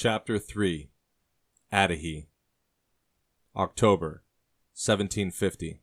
Chapter 0.00 0.38
3 0.38 0.90
Adahy 1.72 2.28
October 3.56 4.22
1750 4.76 5.82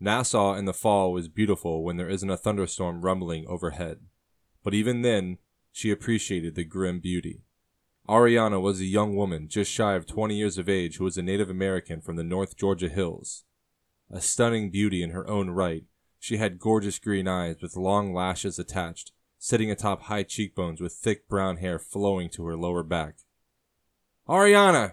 Nassau 0.00 0.54
in 0.54 0.64
the 0.64 0.72
fall 0.72 1.12
was 1.12 1.28
beautiful 1.28 1.84
when 1.84 1.98
there 1.98 2.08
isn't 2.08 2.30
a 2.30 2.38
thunderstorm 2.38 3.02
rumbling 3.02 3.44
overhead. 3.46 3.98
But 4.64 4.72
even 4.72 5.02
then, 5.02 5.36
she 5.70 5.90
appreciated 5.90 6.54
the 6.54 6.64
grim 6.64 6.98
beauty. 6.98 7.42
Aryana 8.08 8.58
was 8.58 8.80
a 8.80 8.86
young 8.86 9.14
woman 9.14 9.48
just 9.50 9.70
shy 9.70 9.92
of 9.92 10.06
20 10.06 10.34
years 10.34 10.56
of 10.56 10.70
age 10.70 10.96
who 10.96 11.04
was 11.04 11.18
a 11.18 11.22
Native 11.22 11.50
American 11.50 12.00
from 12.00 12.16
the 12.16 12.24
North 12.24 12.56
Georgia 12.56 12.88
hills. 12.88 13.44
A 14.10 14.22
stunning 14.22 14.70
beauty 14.70 15.02
in 15.02 15.10
her 15.10 15.28
own 15.28 15.50
right, 15.50 15.84
she 16.18 16.38
had 16.38 16.58
gorgeous 16.58 16.98
green 16.98 17.28
eyes 17.28 17.56
with 17.60 17.76
long 17.76 18.14
lashes 18.14 18.58
attached 18.58 19.12
sitting 19.44 19.72
atop 19.72 20.02
high 20.02 20.22
cheekbones 20.22 20.80
with 20.80 20.92
thick 20.92 21.28
brown 21.28 21.56
hair 21.56 21.76
flowing 21.76 22.28
to 22.28 22.44
her 22.44 22.56
lower 22.56 22.84
back. 22.84 23.16
Aryana! 24.28 24.92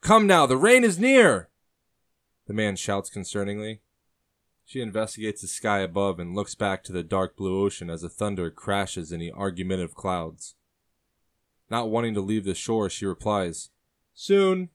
Come 0.00 0.28
now, 0.28 0.46
the 0.46 0.56
rain 0.56 0.84
is 0.84 0.96
near! 0.96 1.48
The 2.46 2.52
man 2.52 2.76
shouts 2.76 3.10
concerningly. 3.10 3.80
She 4.64 4.80
investigates 4.80 5.42
the 5.42 5.48
sky 5.48 5.80
above 5.80 6.20
and 6.20 6.36
looks 6.36 6.54
back 6.54 6.84
to 6.84 6.92
the 6.92 7.02
dark 7.02 7.36
blue 7.36 7.64
ocean 7.64 7.90
as 7.90 8.02
the 8.02 8.08
thunder 8.08 8.48
crashes 8.48 9.10
in 9.10 9.18
the 9.18 9.32
argumentative 9.32 9.96
clouds. 9.96 10.54
Not 11.68 11.90
wanting 11.90 12.14
to 12.14 12.20
leave 12.20 12.44
the 12.44 12.54
shore, 12.54 12.88
she 12.88 13.06
replies, 13.06 13.70
Soon. 14.14 14.68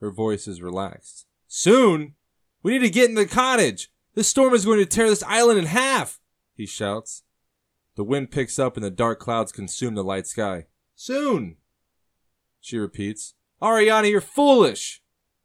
Her 0.00 0.10
voice 0.10 0.48
is 0.48 0.62
relaxed. 0.62 1.26
Soon? 1.46 2.14
We 2.62 2.72
need 2.72 2.86
to 2.86 2.90
get 2.90 3.10
in 3.10 3.16
the 3.16 3.26
cottage! 3.26 3.90
This 4.14 4.28
storm 4.28 4.54
is 4.54 4.64
going 4.64 4.78
to 4.78 4.86
tear 4.86 5.10
this 5.10 5.22
island 5.24 5.58
in 5.58 5.66
half! 5.66 6.20
He 6.54 6.64
shouts. 6.64 7.22
The 7.94 8.04
wind 8.04 8.30
picks 8.30 8.58
up 8.58 8.76
and 8.76 8.84
the 8.84 8.90
dark 8.90 9.20
clouds 9.20 9.52
consume 9.52 9.94
the 9.94 10.04
light 10.04 10.26
sky. 10.26 10.66
Soon! 10.94 11.56
She 12.60 12.78
repeats. 12.78 13.34
Aryana, 13.60 14.10
you're 14.10 14.20
foolish! 14.20 15.02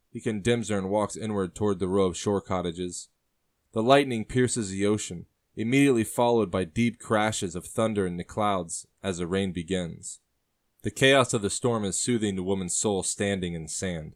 He 0.10 0.22
condemns 0.22 0.70
her 0.70 0.78
and 0.78 0.90
walks 0.90 1.18
inward 1.18 1.56
toward 1.56 1.80
the 1.80 1.90
row 1.90 2.06
of 2.06 2.18
shore 2.18 2.42
cottages. 2.42 3.10
The 3.74 3.84
lightning 3.84 4.24
pierces 4.24 4.70
the 4.70 4.86
ocean, 4.86 5.26
immediately 5.56 6.06
followed 6.06 6.50
by 6.50 6.64
deep 6.64 7.00
crashes 7.00 7.56
of 7.56 7.66
thunder 7.66 8.08
in 8.08 8.16
the 8.18 8.24
clouds 8.24 8.88
as 9.04 9.18
the 9.18 9.28
rain 9.28 9.52
begins. 9.52 10.22
The 10.84 10.92
chaos 10.92 11.34
of 11.34 11.42
the 11.42 11.50
storm 11.50 11.84
is 11.84 12.00
soothing 12.00 12.36
the 12.36 12.44
woman's 12.44 12.78
soul 12.78 13.04
standing 13.04 13.54
in 13.56 13.64
the 13.64 13.70
sand. 13.70 14.16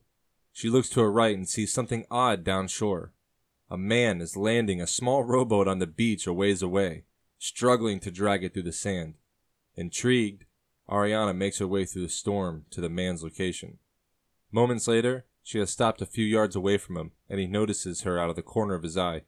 She 0.53 0.69
looks 0.69 0.89
to 0.89 1.01
her 1.01 1.11
right 1.11 1.35
and 1.35 1.47
sees 1.47 1.73
something 1.73 2.05
odd 2.09 2.43
down 2.45 2.69
shore. 2.69 3.13
A 3.69 3.77
man 3.77 4.21
is 4.21 4.37
landing 4.37 4.79
a 4.79 4.87
small 4.87 5.23
rowboat 5.25 5.67
on 5.67 5.79
the 5.79 5.87
beach 5.87 6.25
a 6.27 6.33
ways 6.33 6.61
away 6.61 7.03
struggling 7.41 7.99
to 7.99 8.11
drag 8.11 8.43
it 8.43 8.53
through 8.53 8.61
the 8.61 8.71
sand. 8.71 9.15
Intrigued, 9.75 10.45
Aryana 10.87 11.35
makes 11.35 11.57
her 11.57 11.67
way 11.67 11.85
through 11.85 12.03
the 12.03 12.09
storm 12.09 12.65
to 12.69 12.81
the 12.81 12.89
man's 12.89 13.23
location. 13.23 13.79
Moments 14.51 14.87
later, 14.87 15.25
she 15.41 15.57
has 15.57 15.71
stopped 15.71 16.03
a 16.03 16.05
few 16.05 16.25
yards 16.25 16.55
away 16.55 16.77
from 16.77 16.97
him, 16.97 17.11
and 17.27 17.39
he 17.39 17.47
notices 17.47 18.01
her 18.01 18.19
out 18.19 18.29
of 18.29 18.35
the 18.35 18.43
corner 18.43 18.75
of 18.75 18.83
his 18.83 18.95
eye. 18.95 19.23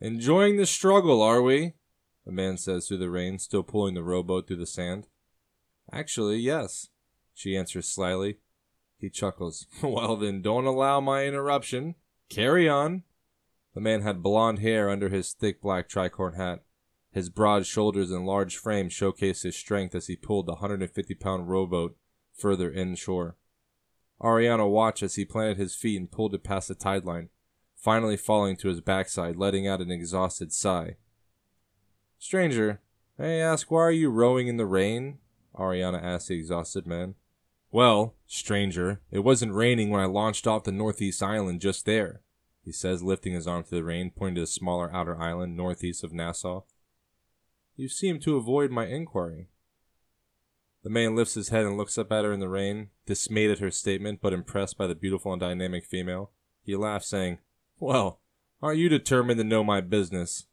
Enjoying 0.00 0.56
the 0.56 0.66
struggle, 0.66 1.22
are 1.22 1.40
we? 1.40 1.74
The 2.24 2.32
man 2.32 2.56
says 2.58 2.88
through 2.88 2.98
the 2.98 3.10
rain, 3.10 3.38
still 3.38 3.62
pulling 3.62 3.94
the 3.94 4.02
rowboat 4.02 4.48
through 4.48 4.56
the 4.56 4.66
sand. 4.66 5.06
Actually, 5.92 6.38
yes, 6.38 6.88
she 7.32 7.56
answers 7.56 7.86
slyly. 7.86 8.38
He 8.98 9.08
chuckles. 9.08 9.66
well, 9.82 10.16
then, 10.16 10.42
don't 10.42 10.66
allow 10.66 11.00
my 11.00 11.24
interruption. 11.24 11.94
Carry 12.28 12.68
on. 12.68 13.04
The 13.74 13.80
man 13.80 14.02
had 14.02 14.22
blond 14.22 14.58
hair 14.58 14.90
under 14.90 15.10
his 15.10 15.32
thick 15.32 15.62
black 15.62 15.88
tricorn 15.88 16.36
hat. 16.36 16.64
His 17.16 17.30
broad 17.30 17.64
shoulders 17.64 18.10
and 18.10 18.26
large 18.26 18.58
frame 18.58 18.90
showcased 18.90 19.42
his 19.42 19.56
strength 19.56 19.94
as 19.94 20.06
he 20.06 20.16
pulled 20.16 20.44
the 20.44 20.56
150 20.56 21.14
pound 21.14 21.48
rowboat 21.48 21.96
further 22.34 22.70
inshore. 22.70 23.38
Aryana 24.20 24.70
watched 24.70 25.02
as 25.02 25.14
he 25.14 25.24
planted 25.24 25.56
his 25.56 25.74
feet 25.74 25.98
and 25.98 26.10
pulled 26.10 26.34
it 26.34 26.44
past 26.44 26.68
the 26.68 26.74
tide 26.74 27.06
line, 27.06 27.30
finally 27.74 28.18
falling 28.18 28.54
to 28.58 28.68
his 28.68 28.82
backside, 28.82 29.36
letting 29.36 29.66
out 29.66 29.80
an 29.80 29.90
exhausted 29.90 30.52
sigh. 30.52 30.96
Stranger, 32.18 32.82
may 33.16 33.40
I 33.40 33.46
ask 33.46 33.70
why 33.70 33.80
are 33.80 33.90
you 33.90 34.10
rowing 34.10 34.46
in 34.46 34.58
the 34.58 34.66
rain? 34.66 35.16
Aryana 35.58 36.02
asked 36.02 36.28
the 36.28 36.38
exhausted 36.38 36.86
man. 36.86 37.14
Well, 37.70 38.14
stranger, 38.26 39.00
it 39.10 39.20
wasn't 39.20 39.54
raining 39.54 39.88
when 39.88 40.02
I 40.02 40.04
launched 40.04 40.46
off 40.46 40.64
the 40.64 40.70
northeast 40.70 41.22
island 41.22 41.62
just 41.62 41.86
there, 41.86 42.20
he 42.62 42.72
says, 42.72 43.02
lifting 43.02 43.32
his 43.32 43.46
arm 43.46 43.64
to 43.64 43.74
the 43.74 43.84
rain, 43.84 44.12
pointing 44.14 44.34
to 44.34 44.40
the 44.42 44.46
smaller 44.46 44.94
outer 44.94 45.18
island 45.18 45.56
northeast 45.56 46.04
of 46.04 46.12
Nassau. 46.12 46.64
You 47.76 47.88
seem 47.88 48.20
to 48.20 48.36
avoid 48.36 48.70
my 48.70 48.86
inquiry. 48.86 49.48
The 50.82 50.90
man 50.90 51.14
lifts 51.14 51.34
his 51.34 51.50
head 51.50 51.66
and 51.66 51.76
looks 51.76 51.98
up 51.98 52.10
at 52.10 52.24
her 52.24 52.32
in 52.32 52.40
the 52.40 52.48
rain, 52.48 52.88
dismayed 53.04 53.50
at 53.50 53.58
her 53.58 53.70
statement, 53.70 54.20
but 54.22 54.32
impressed 54.32 54.78
by 54.78 54.86
the 54.86 54.94
beautiful 54.94 55.32
and 55.32 55.40
dynamic 55.40 55.84
female. 55.84 56.30
He 56.62 56.74
laughs, 56.74 57.08
saying, 57.08 57.38
Well, 57.78 58.20
are 58.62 58.72
you 58.72 58.88
determined 58.88 59.38
to 59.38 59.44
know 59.44 59.62
my 59.62 59.82
business? 59.82 60.46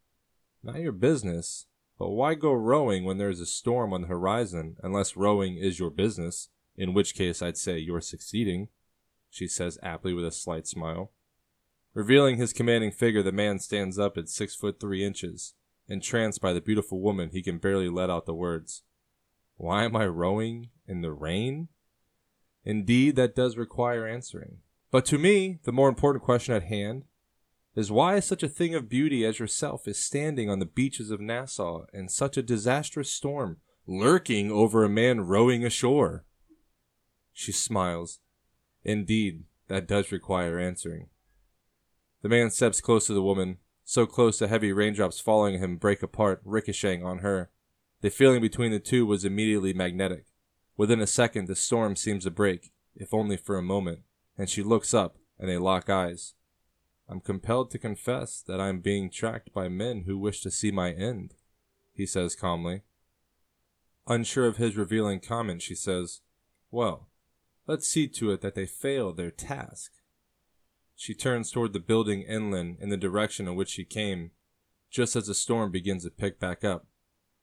Not 0.62 0.82
your 0.82 0.92
business, 0.92 1.68
but 1.98 2.10
why 2.10 2.34
go 2.34 2.52
rowing 2.52 3.06
when 3.06 3.20
there 3.20 3.30
is 3.30 3.40
a 3.40 3.46
storm 3.46 3.94
on 3.94 4.02
the 4.02 4.08
horizon, 4.08 4.76
unless 4.84 5.16
rowing 5.16 5.56
is 5.56 5.80
your 5.80 5.92
business, 5.92 6.50
in 6.76 6.94
which 6.94 7.16
case 7.16 7.42
I'd 7.42 7.58
say 7.58 7.78
you're 7.78 8.02
succeeding, 8.02 8.68
she 9.30 9.48
says 9.48 9.78
aptly 9.82 10.14
with 10.14 10.26
a 10.26 10.32
slight 10.32 10.68
smile. 10.68 11.12
Revealing 11.94 12.38
his 12.38 12.54
commanding 12.54 12.92
figure, 12.92 13.24
the 13.24 13.32
man 13.32 13.60
stands 13.60 13.98
up 13.98 14.18
at 14.18 14.28
six 14.28 14.56
foot 14.56 14.80
three 14.80 15.06
inches, 15.06 15.54
Entranced 15.88 16.42
by 16.42 16.54
the 16.54 16.62
beautiful 16.62 17.02
woman, 17.02 17.30
he 17.32 17.42
can 17.42 17.58
barely 17.58 17.90
let 17.90 18.10
out 18.10 18.26
the 18.26 18.34
words. 18.34 18.84
Why 19.58 19.84
am 19.84 19.96
I 19.96 20.06
rowing 20.08 20.70
in 20.88 21.02
the 21.02 21.12
rain? 21.12 21.68
Indeed, 22.64 23.16
that 23.18 23.36
does 23.36 23.58
require 23.58 24.08
answering. 24.08 24.60
But 24.92 25.06
to 25.06 25.18
me, 25.18 25.60
the 25.64 25.72
more 25.72 25.90
important 25.90 26.24
question 26.24 26.56
at 26.56 26.64
hand 26.64 27.04
is 27.76 27.92
why 27.92 28.20
such 28.20 28.44
a 28.44 28.50
thing 28.50 28.76
of 28.76 28.90
beauty 28.90 29.26
as 29.26 29.40
yourself 29.40 29.88
is 29.88 30.04
standing 30.04 30.50
on 30.50 30.60
the 30.60 30.66
beaches 30.66 31.12
of 31.12 31.20
Nassau 31.20 31.86
in 31.94 32.08
such 32.08 32.38
a 32.38 32.44
disastrous 32.44 33.12
storm, 33.12 33.58
lurking 33.88 34.52
over 34.52 34.84
a 34.84 34.90
man 34.90 35.22
rowing 35.22 35.66
ashore? 35.66 36.26
She 37.34 37.52
smiles. 37.52 38.20
Indeed, 38.84 39.46
that 39.68 39.88
does 39.88 40.12
require 40.12 40.60
answering. 40.60 41.08
The 42.22 42.30
man 42.30 42.52
steps 42.52 42.80
close 42.80 43.08
to 43.08 43.14
the 43.14 43.24
woman, 43.24 43.58
so 43.84 44.06
close 44.06 44.40
the 44.40 44.48
heavy 44.48 44.72
raindrops 44.72 45.20
following 45.20 45.60
him 45.60 45.78
break 45.78 46.02
apart, 46.02 46.42
ricocheting 46.44 47.04
on 47.04 47.20
her. 47.20 47.50
The 48.02 48.10
feeling 48.10 48.42
between 48.42 48.72
the 48.72 48.80
two 48.80 49.06
was 49.06 49.26
immediately 49.26 49.74
magnetic. 49.74 50.26
Within 50.76 51.02
a 51.02 51.08
second, 51.08 51.48
the 51.48 51.56
storm 51.56 51.96
seems 51.96 52.24
to 52.24 52.32
break, 52.32 52.72
if 52.96 53.14
only 53.14 53.38
for 53.38 53.58
a 53.58 53.64
moment, 53.64 54.00
and 54.38 54.50
she 54.50 54.64
looks 54.64 54.94
up, 54.94 55.18
and 55.38 55.50
they 55.50 55.58
lock 55.58 55.90
eyes. 55.90 56.34
I'm 57.08 57.20
compelled 57.20 57.70
to 57.72 57.78
confess 57.78 58.42
that 58.42 58.60
I 58.60 58.70
am 58.70 58.80
being 58.80 59.10
tracked 59.10 59.54
by 59.54 59.68
men 59.68 60.04
who 60.06 60.18
wish 60.18 60.42
to 60.42 60.52
see 60.52 60.72
my 60.72 60.92
end, 60.92 61.36
he 61.94 62.06
says 62.06 62.36
calmly. 62.36 62.84
Unsure 64.08 64.48
of 64.48 64.58
his 64.58 64.76
revealing 64.76 65.20
comment, 65.20 65.62
she 65.62 65.76
says, 65.76 66.22
Well, 66.72 67.10
let's 67.68 67.88
see 67.88 68.08
to 68.08 68.32
it 68.32 68.42
that 68.42 68.56
they 68.56 68.66
fail 68.66 69.14
their 69.14 69.32
task. 69.32 69.92
She 70.96 71.14
turns 71.14 71.52
toward 71.52 71.74
the 71.74 71.80
building 71.80 72.22
inland 72.22 72.78
in 72.80 72.90
the 72.90 72.98
direction 72.98 73.48
in 73.48 73.56
which 73.56 73.70
she 73.70 73.84
came, 73.84 74.32
just 74.90 75.16
as 75.16 75.28
the 75.28 75.34
storm 75.34 75.72
begins 75.72 76.04
to 76.04 76.12
pick 76.12 76.40
back 76.40 76.64
up. 76.64 76.88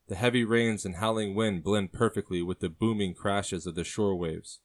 The 0.09 0.15
heavy 0.17 0.45
rains 0.45 0.85
and 0.85 0.97
howling 0.97 1.35
wind 1.35 1.63
blend 1.63 1.93
perfectly 1.93 2.43
with 2.43 2.61
the 2.61 2.69
booming 2.69 3.15
crashes 3.15 3.67
of 3.67 3.75
the 3.75 3.85
shore 3.85 4.17
waves. 4.17 4.61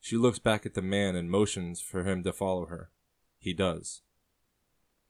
She 0.00 0.16
looks 0.16 0.38
back 0.38 0.66
at 0.66 0.74
the 0.74 0.82
man 0.82 1.14
and 1.14 1.30
motions 1.30 1.80
for 1.80 2.04
him 2.04 2.22
to 2.24 2.32
follow 2.32 2.66
her. 2.66 2.90
He 3.38 3.52
does. 3.52 4.02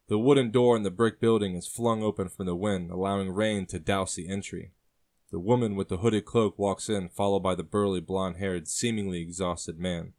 The 0.08 0.18
wooden 0.18 0.50
door 0.50 0.76
in 0.76 0.82
the 0.82 0.90
brick 0.90 1.20
building 1.20 1.54
is 1.54 1.66
flung 1.66 2.02
open 2.02 2.28
from 2.28 2.46
the 2.46 2.54
wind, 2.54 2.90
allowing 2.90 3.30
rain 3.30 3.66
to 3.66 3.78
douse 3.78 4.14
the 4.14 4.28
entry. 4.28 4.72
The 5.30 5.38
woman 5.38 5.76
with 5.76 5.88
the 5.88 5.98
hooded 5.98 6.26
cloak 6.26 6.58
walks 6.58 6.90
in, 6.90 7.08
followed 7.08 7.42
by 7.42 7.54
the 7.54 7.62
burly, 7.62 8.00
blond 8.00 8.36
haired, 8.36 8.68
seemingly 8.68 9.22
exhausted 9.22 9.78
man. 9.78 10.12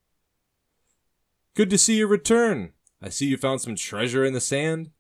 Good 1.54 1.70
to 1.70 1.78
see 1.78 1.98
you 1.98 2.08
return, 2.08 2.74
I 3.04 3.10
see 3.10 3.26
you 3.26 3.36
found 3.36 3.60
some 3.60 3.76
treasure 3.76 4.24
in 4.24 4.32
the 4.32 4.40
sand, 4.40 4.92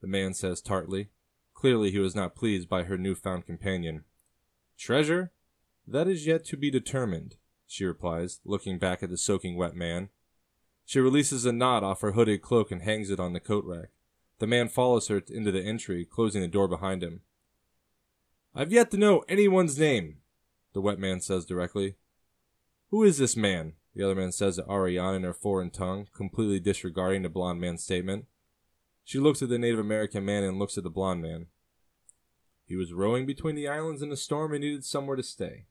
the 0.00 0.08
man 0.08 0.34
says 0.34 0.60
tartly. 0.60 1.10
Clearly 1.54 1.92
he 1.92 2.00
was 2.00 2.16
not 2.16 2.34
pleased 2.34 2.68
by 2.68 2.82
her 2.82 2.98
new-found 2.98 3.46
companion. 3.46 4.02
Treasure? 4.76 5.30
That 5.86 6.08
is 6.08 6.26
yet 6.26 6.44
to 6.46 6.56
be 6.56 6.68
determined, 6.68 7.36
she 7.64 7.84
replies, 7.84 8.40
looking 8.44 8.76
back 8.80 9.04
at 9.04 9.10
the 9.10 9.16
soaking 9.16 9.56
wet 9.56 9.76
man. 9.76 10.08
She 10.84 10.98
releases 10.98 11.46
a 11.46 11.52
knot 11.52 11.84
off 11.84 12.00
her 12.00 12.12
hooded 12.12 12.42
cloak 12.42 12.72
and 12.72 12.82
hangs 12.82 13.08
it 13.08 13.20
on 13.20 13.34
the 13.34 13.40
coat 13.40 13.64
rack. 13.64 13.90
The 14.40 14.48
man 14.48 14.68
follows 14.68 15.06
her 15.06 15.22
into 15.28 15.52
the 15.52 15.62
entry, 15.62 16.04
closing 16.04 16.42
the 16.42 16.48
door 16.48 16.66
behind 16.66 17.04
him. 17.04 17.20
I've 18.52 18.72
yet 18.72 18.90
to 18.90 18.96
know 18.96 19.24
anyone's 19.28 19.78
name, 19.78 20.18
the 20.72 20.80
wet 20.80 20.98
man 20.98 21.20
says 21.20 21.46
directly. 21.46 21.94
Who 22.90 23.04
is 23.04 23.18
this 23.18 23.36
man? 23.36 23.74
The 23.94 24.04
other 24.04 24.14
man 24.14 24.32
says 24.32 24.56
to 24.56 24.62
Aryana 24.62 25.16
in 25.16 25.22
her 25.24 25.34
foreign 25.34 25.70
tongue, 25.70 26.08
completely 26.14 26.60
disregarding 26.60 27.22
the 27.22 27.28
blond 27.28 27.60
man's 27.60 27.82
statement. 27.82 28.26
She 29.04 29.18
looks 29.18 29.42
at 29.42 29.48
the 29.48 29.58
Native 29.58 29.78
American 29.78 30.24
man 30.24 30.44
and 30.44 30.58
looks 30.58 30.76
at 30.76 30.84
the 30.84 30.90
blond 30.90 31.22
man. 31.22 31.46
He 32.66 32.76
was 32.76 32.92
rowing 32.92 33.24
between 33.24 33.54
the 33.54 33.66
islands 33.66 34.02
in 34.02 34.12
a 34.12 34.16
storm 34.16 34.52
and 34.52 34.62
needed 34.62 34.84
somewhere 34.84 35.16
to 35.16 35.22
stay. 35.22 35.64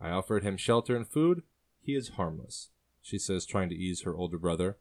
I 0.00 0.10
offered 0.10 0.42
him 0.42 0.56
shelter 0.56 0.96
and 0.96 1.06
food. 1.06 1.42
He 1.82 1.94
is 1.94 2.10
harmless, 2.10 2.70
she 3.02 3.18
says, 3.18 3.44
trying 3.44 3.68
to 3.68 3.76
ease 3.76 4.02
her 4.02 4.16
older 4.16 4.38
brother. 4.38 4.78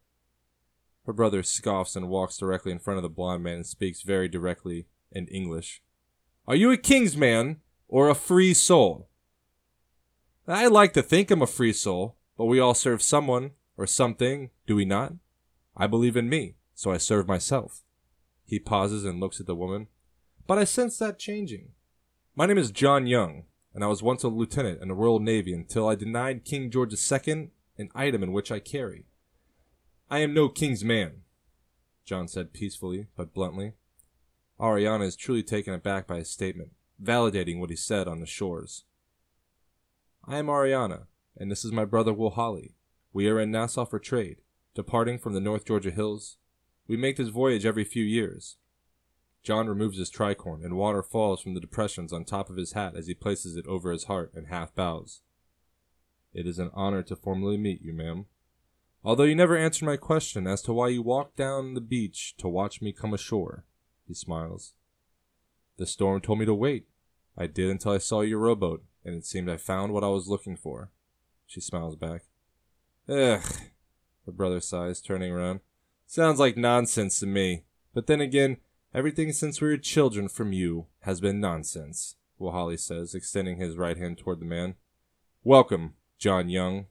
Her 1.05 1.13
brother 1.13 1.43
scoffs 1.43 1.95
and 1.95 2.09
walks 2.09 2.37
directly 2.37 2.71
in 2.71 2.79
front 2.79 2.97
of 2.97 3.03
the 3.03 3.09
blond 3.09 3.43
man 3.43 3.55
and 3.55 3.65
speaks 3.65 4.01
very 4.01 4.27
directly 4.27 4.87
in 5.11 5.27
English. 5.27 5.81
Are 6.47 6.55
you 6.55 6.71
a 6.71 6.77
king's 6.77 7.17
man 7.17 7.57
or 7.87 8.09
a 8.09 8.15
free 8.15 8.53
soul? 8.53 9.09
I 10.47 10.67
like 10.67 10.93
to 10.93 11.01
think 11.01 11.29
I'm 11.29 11.41
a 11.41 11.47
free 11.47 11.73
soul, 11.73 12.15
but 12.37 12.45
we 12.45 12.59
all 12.59 12.73
serve 12.73 13.01
someone 13.01 13.51
or 13.75 13.87
something, 13.87 14.51
do 14.65 14.75
we 14.75 14.85
not? 14.85 15.13
I 15.75 15.87
believe 15.87 16.15
in 16.15 16.29
me, 16.29 16.55
so 16.73 16.91
I 16.91 16.97
serve 16.97 17.27
myself. 17.27 17.83
He 18.45 18.59
pauses 18.59 19.03
and 19.03 19.19
looks 19.19 19.39
at 19.39 19.47
the 19.47 19.55
woman. 19.55 19.87
But 20.45 20.57
I 20.57 20.63
sense 20.63 20.97
that 20.99 21.19
changing. 21.19 21.69
My 22.35 22.45
name 22.45 22.57
is 22.57 22.71
John 22.71 23.07
Young, 23.07 23.43
and 23.73 23.83
I 23.83 23.87
was 23.87 24.01
once 24.01 24.23
a 24.23 24.29
lieutenant 24.29 24.81
in 24.81 24.87
the 24.87 24.93
Royal 24.93 25.19
Navy 25.19 25.53
until 25.53 25.87
I 25.87 25.95
denied 25.95 26.45
King 26.45 26.71
George 26.71 26.93
II 26.93 27.49
an 27.77 27.89
item 27.93 28.23
in 28.23 28.31
which 28.31 28.51
I 28.51 28.59
carry. 28.59 29.05
I 30.09 30.19
am 30.19 30.33
no 30.33 30.49
king's 30.49 30.83
man, 30.83 31.23
John 32.05 32.27
said 32.27 32.53
peacefully 32.53 33.07
but 33.15 33.33
bluntly. 33.33 33.73
Aryana 34.59 35.05
is 35.05 35.15
truly 35.15 35.43
taken 35.43 35.73
aback 35.73 36.07
by 36.07 36.17
his 36.17 36.29
statement, 36.29 36.71
validating 37.03 37.59
what 37.59 37.69
he 37.69 37.75
said 37.75 38.07
on 38.07 38.19
the 38.19 38.25
shores. 38.25 38.85
I 40.25 40.37
am 40.37 40.47
Aryana, 40.47 41.07
and 41.39 41.51
this 41.51 41.63
is 41.63 41.71
my 41.71 41.85
brother 41.85 42.13
Wohali. 42.13 42.73
We 43.13 43.27
are 43.27 43.39
in 43.39 43.51
Nassau 43.51 43.85
for 43.85 43.99
trade, 43.99 44.37
departing 44.75 45.17
from 45.19 45.33
the 45.33 45.39
North 45.39 45.65
Georgia 45.65 45.91
hills. 45.91 46.37
We 46.87 46.97
make 46.97 47.17
this 47.17 47.29
voyage 47.29 47.65
every 47.65 47.83
few 47.83 48.03
years. 48.03 48.57
John 49.43 49.67
removes 49.67 49.97
his 49.97 50.11
tricorn, 50.11 50.63
and 50.63 50.75
water 50.75 51.01
falls 51.01 51.41
from 51.41 51.53
the 51.53 51.61
depressions 51.61 52.11
on 52.11 52.25
top 52.25 52.49
of 52.49 52.57
his 52.57 52.73
hat 52.73 52.95
as 52.95 53.07
he 53.07 53.13
places 53.13 53.55
it 53.55 53.65
over 53.67 53.91
his 53.91 54.05
heart 54.05 54.31
and 54.35 54.47
half 54.47 54.75
bows. 54.75 55.21
It 56.33 56.45
is 56.45 56.59
an 56.59 56.71
honor 56.73 57.01
to 57.03 57.15
formally 57.15 57.57
meet 57.57 57.81
you, 57.81 57.93
ma'am. 57.93 58.25
Although 59.03 59.23
you 59.23 59.35
never 59.35 59.55
answered 59.55 59.85
my 59.85 59.95
question 59.95 60.47
as 60.47 60.61
to 60.63 60.73
why 60.73 60.89
you 60.89 61.01
walked 61.01 61.37
down 61.37 61.73
the 61.73 61.81
beach 61.81 62.35
to 62.37 62.49
watch 62.49 62.81
me 62.81 62.91
come 62.91 63.13
ashore, 63.13 63.63
he 64.05 64.13
smiles. 64.13 64.73
The 65.77 65.85
storm 65.85 66.21
told 66.21 66.39
me 66.39 66.45
to 66.45 66.53
wait. 66.53 66.87
I 67.37 67.47
did 67.47 67.69
until 67.69 67.93
I 67.93 67.99
saw 67.99 68.21
your 68.21 68.39
rowboat, 68.39 68.83
and 69.05 69.15
it 69.15 69.25
seemed 69.25 69.49
I 69.49 69.57
found 69.57 69.93
what 69.93 70.03
I 70.03 70.09
was 70.09 70.27
looking 70.27 70.57
for. 70.57 70.91
She 71.47 71.61
smiles 71.61 71.95
back. 71.95 72.23
Ugh, 73.07 73.41
her 74.25 74.31
brother 74.33 74.59
sighs, 74.59 75.01
turning 75.01 75.31
around. 75.31 75.61
Sounds 76.05 76.39
like 76.39 76.57
nonsense 76.57 77.19
to 77.21 77.25
me. 77.25 77.63
But 77.93 78.07
then 78.07 78.19
again, 78.19 78.57
everything 78.93 79.31
since 79.31 79.61
we 79.61 79.69
were 79.69 79.77
children 79.77 80.27
from 80.27 80.51
you 80.51 80.87
has 81.01 81.21
been 81.21 81.39
nonsense, 81.39 82.15
Wohali 82.39 82.77
says, 82.77 83.15
extending 83.15 83.57
his 83.57 83.77
right 83.77 83.97
hand 83.97 84.17
toward 84.17 84.41
the 84.41 84.45
man. 84.45 84.75
Welcome, 85.41 85.93
John 86.19 86.49
Young. 86.49 86.87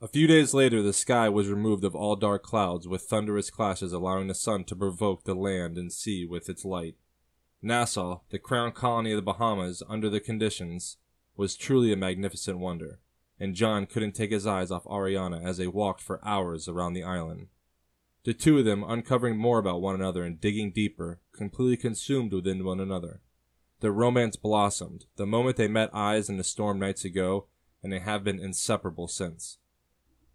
A 0.00 0.08
few 0.08 0.26
days 0.26 0.54
later, 0.54 0.80
the 0.80 0.94
sky 0.94 1.28
was 1.28 1.48
removed 1.48 1.84
of 1.84 1.94
all 1.94 2.16
dark 2.16 2.42
clouds, 2.42 2.88
with 2.88 3.02
thunderous 3.02 3.50
clashes 3.50 3.92
allowing 3.92 4.28
the 4.28 4.34
sun 4.34 4.64
to 4.64 4.74
provoke 4.74 5.24
the 5.24 5.34
land 5.34 5.76
and 5.76 5.92
sea 5.92 6.24
with 6.24 6.48
its 6.48 6.64
light. 6.64 6.96
Nassau, 7.62 8.20
the 8.30 8.38
crown 8.38 8.72
colony 8.72 9.12
of 9.12 9.16
the 9.16 9.22
Bahamas 9.22 9.82
under 9.88 10.08
the 10.08 10.20
conditions, 10.20 10.96
was 11.36 11.56
truly 11.56 11.92
a 11.92 11.96
magnificent 11.96 12.58
wonder, 12.58 13.00
and 13.38 13.54
John 13.54 13.86
couldn't 13.86 14.12
take 14.12 14.30
his 14.30 14.46
eyes 14.46 14.70
off 14.70 14.84
Aryana 14.84 15.44
as 15.44 15.58
they 15.58 15.66
walked 15.66 16.00
for 16.00 16.24
hours 16.26 16.68
around 16.68 16.94
the 16.94 17.02
island. 17.02 17.48
The 18.24 18.34
two 18.34 18.58
of 18.58 18.64
them, 18.64 18.84
uncovering 18.84 19.38
more 19.38 19.58
about 19.58 19.80
one 19.80 19.94
another 19.94 20.24
and 20.24 20.40
digging 20.40 20.72
deeper, 20.72 21.20
completely 21.32 21.76
consumed 21.76 22.32
within 22.32 22.64
one 22.64 22.80
another. 22.80 23.20
Their 23.80 23.92
romance 23.92 24.36
blossomed 24.36 25.06
the 25.16 25.26
moment 25.26 25.56
they 25.56 25.68
met 25.68 25.94
eyes 25.94 26.28
in 26.28 26.36
the 26.36 26.44
storm 26.44 26.78
nights 26.78 27.04
ago, 27.04 27.46
and 27.82 27.90
they 27.90 27.98
have 27.98 28.22
been 28.22 28.38
inseparable 28.38 29.08
since. 29.08 29.58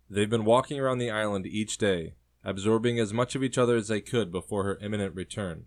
They've 0.10 0.30
been 0.30 0.46
walking 0.46 0.80
around 0.80 0.98
the 0.98 1.12
island 1.12 1.46
each 1.46 1.78
day, 1.78 2.16
absorbing 2.44 3.00
as 3.00 3.14
much 3.14 3.36
of 3.36 3.44
each 3.44 3.58
other 3.58 3.76
as 3.76 3.88
they 3.88 4.02
could 4.02 4.32
before 4.32 4.64
her 4.64 4.80
imminent 4.82 5.16
return. 5.16 5.66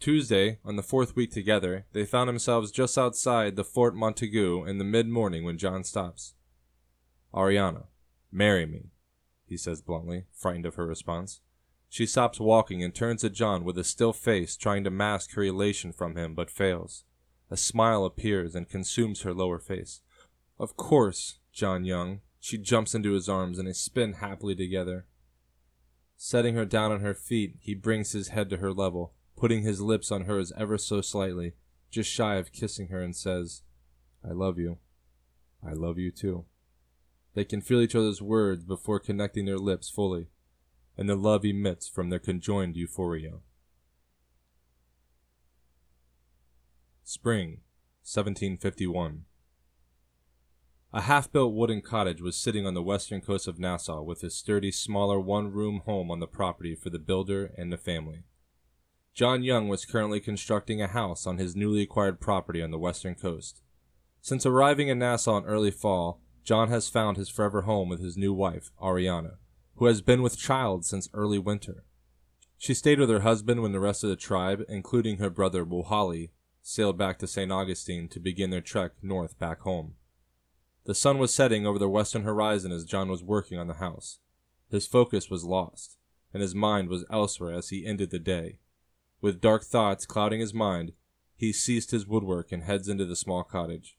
Tuesday, 0.00 0.58
on 0.64 0.76
the 0.76 0.82
fourth 0.82 1.16
week 1.16 1.32
together, 1.32 1.86
they 1.92 2.04
found 2.04 2.28
themselves 2.28 2.70
just 2.70 2.96
outside 2.96 3.56
the 3.56 3.64
Fort 3.64 3.96
Montague 3.96 4.64
in 4.64 4.78
the 4.78 4.84
mid 4.84 5.08
morning 5.08 5.44
when 5.44 5.58
John 5.58 5.82
stops. 5.82 6.34
Aryana, 7.34 7.86
marry 8.30 8.64
me, 8.64 8.90
he 9.44 9.56
says 9.56 9.82
bluntly, 9.82 10.26
frightened 10.32 10.66
of 10.66 10.76
her 10.76 10.86
response. 10.86 11.40
She 11.88 12.06
stops 12.06 12.38
walking 12.38 12.82
and 12.82 12.94
turns 12.94 13.22
to 13.22 13.30
John 13.30 13.64
with 13.64 13.76
a 13.76 13.84
still 13.84 14.12
face, 14.12 14.56
trying 14.56 14.84
to 14.84 14.90
mask 14.90 15.32
her 15.32 15.42
elation 15.42 15.92
from 15.92 16.16
him, 16.16 16.34
but 16.34 16.50
fails. 16.50 17.04
A 17.50 17.56
smile 17.56 18.04
appears 18.04 18.54
and 18.54 18.68
consumes 18.68 19.22
her 19.22 19.34
lower 19.34 19.58
face. 19.58 20.02
Of 20.58 20.76
course, 20.76 21.38
John 21.52 21.84
Young, 21.84 22.20
she 22.38 22.58
jumps 22.58 22.94
into 22.94 23.12
his 23.12 23.28
arms 23.28 23.58
and 23.58 23.66
they 23.66 23.72
spin 23.72 24.14
happily 24.14 24.54
together. 24.54 25.06
Setting 26.16 26.54
her 26.54 26.64
down 26.64 26.92
on 26.92 27.00
her 27.00 27.14
feet, 27.14 27.56
he 27.60 27.74
brings 27.74 28.12
his 28.12 28.28
head 28.28 28.50
to 28.50 28.58
her 28.58 28.72
level, 28.72 29.14
putting 29.38 29.62
his 29.62 29.80
lips 29.80 30.10
on 30.10 30.22
hers 30.22 30.52
ever 30.56 30.76
so 30.76 31.00
slightly, 31.00 31.52
just 31.90 32.10
shy 32.10 32.36
of 32.36 32.52
kissing 32.52 32.88
her, 32.88 33.00
and 33.00 33.14
says, 33.14 33.62
I 34.28 34.32
love 34.32 34.58
you. 34.58 34.78
I 35.64 35.72
love 35.72 35.98
you 35.98 36.10
too. 36.10 36.44
They 37.34 37.44
can 37.44 37.60
feel 37.60 37.80
each 37.80 37.94
other's 37.94 38.20
words 38.20 38.64
before 38.64 38.98
connecting 38.98 39.44
their 39.44 39.58
lips 39.58 39.88
fully, 39.88 40.26
and 40.96 41.08
the 41.08 41.16
love 41.16 41.44
emits 41.44 41.88
from 41.88 42.10
their 42.10 42.18
conjoined 42.18 42.76
euphoria. 42.76 43.34
Spring, 47.04 47.60
1751. 48.02 49.24
A 50.92 51.02
half 51.02 51.30
built 51.30 51.54
wooden 51.54 51.82
cottage 51.82 52.20
was 52.20 52.36
sitting 52.36 52.66
on 52.66 52.74
the 52.74 52.82
western 52.82 53.20
coast 53.20 53.46
of 53.46 53.58
Nassau 53.58 54.02
with 54.02 54.22
a 54.24 54.30
sturdy, 54.30 54.72
smaller 54.72 55.20
one 55.20 55.52
room 55.52 55.82
home 55.84 56.10
on 56.10 56.18
the 56.18 56.26
property 56.26 56.74
for 56.74 56.90
the 56.90 56.98
builder 56.98 57.52
and 57.56 57.72
the 57.72 57.76
family. 57.76 58.24
John 59.14 59.42
Young 59.42 59.68
was 59.68 59.84
currently 59.84 60.20
constructing 60.20 60.80
a 60.80 60.86
house 60.86 61.26
on 61.26 61.38
his 61.38 61.56
newly 61.56 61.82
acquired 61.82 62.20
property 62.20 62.62
on 62.62 62.70
the 62.70 62.78
western 62.78 63.14
coast. 63.14 63.62
Since 64.20 64.46
arriving 64.46 64.88
in 64.88 64.98
Nassau 64.98 65.38
in 65.38 65.44
early 65.44 65.70
fall, 65.70 66.20
John 66.44 66.68
has 66.68 66.88
found 66.88 67.16
his 67.16 67.28
forever 67.28 67.62
home 67.62 67.88
with 67.88 68.00
his 68.00 68.16
new 68.16 68.32
wife, 68.32 68.70
Aryana, 68.80 69.38
who 69.76 69.86
has 69.86 70.00
been 70.00 70.22
with 70.22 70.38
child 70.38 70.84
since 70.84 71.08
early 71.12 71.38
winter. 71.38 71.84
She 72.58 72.74
stayed 72.74 72.98
with 72.98 73.10
her 73.10 73.20
husband 73.20 73.62
when 73.62 73.72
the 73.72 73.80
rest 73.80 74.02
of 74.02 74.10
the 74.10 74.16
tribe, 74.16 74.64
including 74.68 75.18
her 75.18 75.30
brother 75.30 75.64
Wohali, 75.64 76.30
sailed 76.62 76.98
back 76.98 77.18
to 77.18 77.26
St. 77.26 77.52
Augustine 77.52 78.08
to 78.08 78.20
begin 78.20 78.50
their 78.50 78.60
trek 78.60 78.92
north 79.02 79.38
back 79.38 79.60
home. 79.60 79.94
The 80.84 80.94
sun 80.94 81.18
was 81.18 81.34
setting 81.34 81.66
over 81.66 81.78
the 81.78 81.88
western 81.88 82.22
horizon 82.22 82.72
as 82.72 82.84
John 82.84 83.08
was 83.08 83.22
working 83.22 83.58
on 83.58 83.68
the 83.68 83.74
house. 83.74 84.18
His 84.70 84.86
focus 84.86 85.30
was 85.30 85.44
lost, 85.44 85.98
and 86.32 86.42
his 86.42 86.54
mind 86.54 86.88
was 86.88 87.04
elsewhere 87.10 87.52
as 87.52 87.68
he 87.68 87.86
ended 87.86 88.10
the 88.10 88.18
day. 88.18 88.58
With 89.20 89.40
dark 89.40 89.64
thoughts 89.64 90.06
clouding 90.06 90.40
his 90.40 90.54
mind, 90.54 90.92
he 91.36 91.52
ceased 91.52 91.90
his 91.90 92.06
woodwork 92.06 92.52
and 92.52 92.62
heads 92.62 92.88
into 92.88 93.04
the 93.04 93.16
small 93.16 93.42
cottage. 93.42 93.98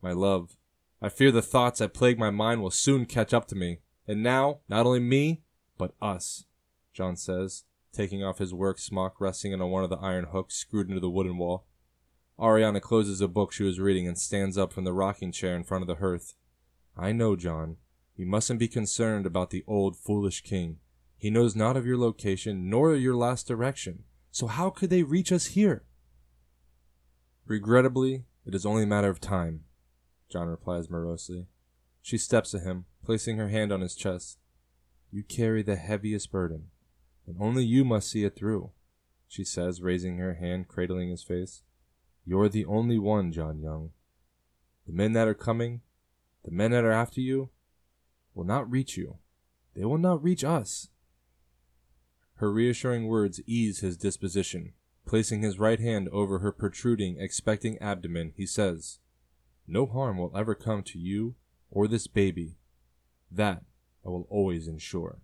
My 0.00 0.12
love, 0.12 0.56
I 1.00 1.08
fear 1.08 1.30
the 1.30 1.42
thoughts 1.42 1.78
that 1.78 1.94
plague 1.94 2.18
my 2.18 2.30
mind 2.30 2.62
will 2.62 2.70
soon 2.70 3.06
catch 3.06 3.32
up 3.32 3.46
to 3.48 3.56
me, 3.56 3.78
and 4.06 4.22
now, 4.22 4.60
not 4.68 4.86
only 4.86 5.00
me, 5.00 5.42
but 5.78 5.94
us, 6.00 6.44
John 6.92 7.16
says, 7.16 7.64
taking 7.92 8.22
off 8.24 8.38
his 8.38 8.54
work 8.54 8.78
smock 8.78 9.20
resting 9.20 9.52
on 9.52 9.70
one 9.70 9.84
of 9.84 9.90
the 9.90 9.96
iron 9.98 10.26
hooks 10.32 10.54
screwed 10.54 10.88
into 10.88 11.00
the 11.00 11.10
wooden 11.10 11.38
wall. 11.38 11.66
Aryana 12.38 12.80
closes 12.80 13.20
a 13.20 13.28
book 13.28 13.52
she 13.52 13.62
was 13.62 13.78
reading 13.78 14.08
and 14.08 14.18
stands 14.18 14.58
up 14.58 14.72
from 14.72 14.84
the 14.84 14.92
rocking 14.92 15.30
chair 15.30 15.54
in 15.54 15.64
front 15.64 15.82
of 15.82 15.88
the 15.88 15.96
hearth. 15.96 16.34
I 16.96 17.12
know, 17.12 17.36
John. 17.36 17.76
You 18.16 18.26
mustn't 18.26 18.58
be 18.58 18.68
concerned 18.68 19.26
about 19.26 19.50
the 19.50 19.64
old 19.66 19.96
foolish 19.96 20.42
king. 20.42 20.78
He 21.22 21.30
knows 21.30 21.54
not 21.54 21.76
of 21.76 21.86
your 21.86 21.98
location 21.98 22.68
nor 22.68 22.96
your 22.96 23.14
last 23.14 23.46
direction. 23.46 24.02
So 24.32 24.48
how 24.48 24.70
could 24.70 24.90
they 24.90 25.04
reach 25.04 25.30
us 25.30 25.46
here? 25.54 25.84
Regrettably, 27.46 28.24
it 28.44 28.56
is 28.56 28.66
only 28.66 28.82
a 28.82 28.88
matter 28.88 29.08
of 29.08 29.20
time, 29.20 29.62
John 30.28 30.48
replies 30.48 30.90
morosely. 30.90 31.46
She 32.00 32.18
steps 32.18 32.50
to 32.50 32.58
him, 32.58 32.86
placing 33.04 33.36
her 33.36 33.50
hand 33.50 33.70
on 33.70 33.82
his 33.82 33.94
chest. 33.94 34.40
You 35.12 35.22
carry 35.22 35.62
the 35.62 35.76
heaviest 35.76 36.32
burden, 36.32 36.70
and 37.24 37.36
only 37.38 37.64
you 37.64 37.84
must 37.84 38.10
see 38.10 38.24
it 38.24 38.34
through, 38.34 38.72
she 39.28 39.44
says, 39.44 39.80
raising 39.80 40.18
her 40.18 40.34
hand, 40.34 40.66
cradling 40.66 41.10
his 41.10 41.22
face. 41.22 41.62
You're 42.26 42.48
the 42.48 42.64
only 42.64 42.98
one, 42.98 43.30
John 43.30 43.60
Young. 43.60 43.90
The 44.88 44.92
men 44.92 45.12
that 45.12 45.28
are 45.28 45.34
coming, 45.34 45.82
the 46.44 46.50
men 46.50 46.72
that 46.72 46.82
are 46.82 46.90
after 46.90 47.20
you, 47.20 47.50
will 48.34 48.42
not 48.42 48.68
reach 48.68 48.96
you. 48.96 49.18
They 49.76 49.84
will 49.84 49.98
not 49.98 50.20
reach 50.20 50.42
us. 50.42 50.88
Her 52.42 52.50
reassuring 52.50 53.06
words 53.06 53.40
ease 53.46 53.82
his 53.82 53.96
disposition. 53.96 54.72
Placing 55.06 55.42
his 55.42 55.60
right 55.60 55.78
hand 55.78 56.08
over 56.08 56.40
her 56.40 56.50
protruding, 56.50 57.20
expecting 57.20 57.78
abdomen, 57.78 58.32
he 58.36 58.46
says, 58.46 58.98
No 59.68 59.86
harm 59.86 60.18
will 60.18 60.36
ever 60.36 60.56
come 60.56 60.82
to 60.82 60.98
you 60.98 61.36
or 61.70 61.86
this 61.86 62.08
baby. 62.08 62.56
That 63.30 63.62
I 64.04 64.08
will 64.08 64.26
always 64.28 64.66
ensure. 64.66 65.20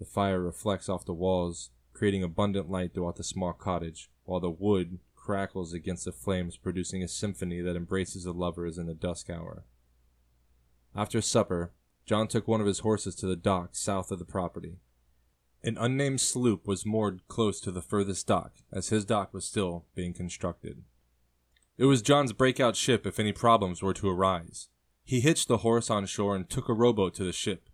The 0.00 0.04
fire 0.04 0.40
reflects 0.40 0.88
off 0.88 1.04
the 1.04 1.14
walls, 1.14 1.70
creating 1.92 2.24
abundant 2.24 2.68
light 2.68 2.94
throughout 2.94 3.14
the 3.14 3.22
small 3.22 3.52
cottage, 3.52 4.10
while 4.24 4.40
the 4.40 4.50
wood 4.50 4.98
crackles 5.14 5.72
against 5.72 6.04
the 6.04 6.10
flames, 6.10 6.56
producing 6.56 7.04
a 7.04 7.06
symphony 7.06 7.60
that 7.60 7.76
embraces 7.76 8.24
the 8.24 8.32
lovers 8.32 8.76
in 8.76 8.86
the 8.86 8.94
dusk 8.94 9.30
hour. 9.30 9.62
After 10.96 11.20
supper, 11.20 11.70
John 12.06 12.26
took 12.26 12.48
one 12.48 12.60
of 12.60 12.66
his 12.66 12.80
horses 12.80 13.14
to 13.14 13.26
the 13.26 13.36
dock 13.36 13.76
south 13.76 14.10
of 14.10 14.18
the 14.18 14.24
property. 14.24 14.78
An 15.64 15.78
unnamed 15.78 16.20
sloop 16.20 16.66
was 16.66 16.84
moored 16.84 17.20
close 17.28 17.60
to 17.60 17.70
the 17.70 17.82
furthest 17.82 18.26
dock, 18.26 18.52
as 18.72 18.88
his 18.88 19.04
dock 19.04 19.32
was 19.32 19.44
still 19.44 19.86
being 19.94 20.12
constructed. 20.12 20.82
It 21.78 21.84
was 21.84 22.02
John's 22.02 22.32
breakout 22.32 22.74
ship 22.74 23.06
if 23.06 23.20
any 23.20 23.32
problems 23.32 23.80
were 23.80 23.94
to 23.94 24.08
arise. 24.08 24.68
He 25.04 25.20
hitched 25.20 25.48
the 25.48 25.58
horse 25.58 25.88
on 25.88 26.06
shore 26.06 26.34
and 26.34 26.48
took 26.48 26.68
a 26.68 26.74
rowboat 26.74 27.14
to 27.14 27.24
the 27.24 27.32
ship. 27.32 27.68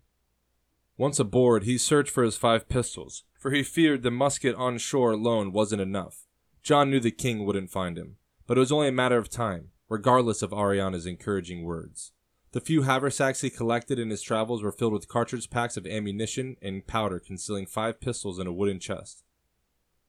Once 0.97 1.19
aboard, 1.19 1.63
he 1.63 1.77
searched 1.77 2.11
for 2.11 2.23
his 2.23 2.37
five 2.37 2.69
pistols, 2.69 3.23
for 3.39 3.51
he 3.51 3.63
feared 3.63 4.03
the 4.03 4.11
musket 4.11 4.55
on 4.55 4.77
shore 4.77 5.11
alone 5.11 5.51
wasn't 5.51 5.81
enough. 5.81 6.25
John 6.61 6.91
knew 6.91 6.99
the 6.99 7.11
king 7.11 7.45
wouldn't 7.45 7.71
find 7.71 7.97
him, 7.97 8.17
but 8.45 8.57
it 8.57 8.59
was 8.59 8.71
only 8.71 8.89
a 8.89 8.91
matter 8.91 9.17
of 9.17 9.29
time, 9.29 9.69
regardless 9.87 10.41
of 10.41 10.51
Aryana's 10.51 11.05
encouraging 11.05 11.63
words. 11.63 12.11
The 12.51 12.61
few 12.61 12.81
haversacks 12.81 13.41
he 13.41 13.51
collected 13.51 13.99
in 13.99 14.09
his 14.09 14.23
travels 14.23 14.63
were 14.63 14.71
filled 14.71 14.93
with 14.93 15.07
cartridge 15.07 15.49
packs 15.51 15.77
of 15.77 15.85
ammunition 15.85 16.57
and 16.61 16.85
powder 16.85 17.19
concealing 17.19 17.67
five 17.67 18.01
pistols 18.01 18.39
in 18.39 18.47
a 18.47 18.53
wooden 18.53 18.79
chest. 18.79 19.23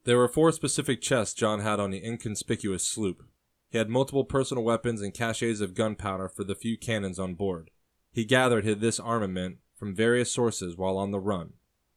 There 0.05 0.17
were 0.17 0.29
four 0.29 0.51
specific 0.51 1.03
chests 1.03 1.35
John 1.35 1.61
had 1.61 1.79
on 1.79 1.91
the 1.91 2.03
inconspicuous 2.03 2.83
sloop. 2.83 3.23
He 3.69 3.77
had 3.77 3.91
multiple 3.91 4.25
personal 4.25 4.65
weapons 4.65 5.03
and 5.03 5.13
caches 5.13 5.61
of 5.61 5.75
gunpowder 5.75 6.29
for 6.29 6.43
the 6.43 6.55
few 6.55 6.79
cannons 6.79 7.19
on 7.19 7.35
board. 7.35 7.71
He 8.11 8.25
gathered 8.25 8.65
this 8.81 8.99
armament 8.99 9.59
from 9.77 9.95
various 9.95 10.33
sources 10.33 10.77
while 10.77 10.97
on 10.97 11.11
the 11.11 11.21
run. 11.21 11.53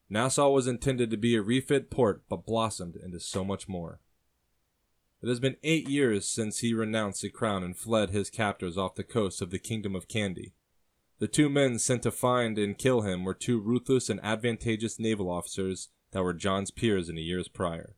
Nassau 0.10 0.50
was 0.50 0.68
intended 0.68 1.10
to 1.10 1.18
be 1.18 1.36
a 1.36 1.42
refit 1.42 1.90
port, 1.90 2.24
but 2.30 2.46
blossomed 2.46 2.98
into 2.98 3.20
so 3.20 3.46
much 3.46 3.70
more. 3.70 4.02
It 5.24 5.30
has 5.30 5.40
been 5.40 5.56
eight 5.64 5.88
years 5.88 6.28
since 6.28 6.60
he 6.60 6.74
renounced 6.74 7.22
the 7.22 7.30
crown 7.30 7.64
and 7.64 7.78
fled 7.78 8.10
his 8.10 8.30
captors 8.30 8.78
off 8.78 8.96
the 8.96 9.06
coast 9.06 9.42
of 9.42 9.52
the 9.52 9.58
Kingdom 9.58 9.96
of 9.96 10.10
Kandy. 10.10 10.52
The 11.20 11.30
two 11.30 11.48
men 11.48 11.80
sent 11.80 12.04
to 12.04 12.12
find 12.12 12.60
and 12.60 12.78
kill 12.78 13.04
him 13.04 13.24
were 13.24 13.34
two 13.34 13.62
ruthless 13.62 14.10
and 14.10 14.20
advantageous 14.22 15.00
naval 15.00 15.30
officers 15.30 15.88
that 16.12 16.24
were 16.24 16.34
John's 16.34 16.72
peers 16.72 17.08
in 17.08 17.16
the 17.16 17.22
years 17.22 17.48
prior 17.48 17.96